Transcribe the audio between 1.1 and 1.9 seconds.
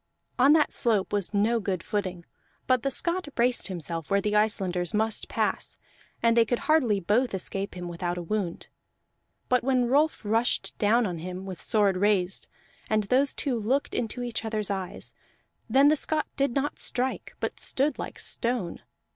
was no good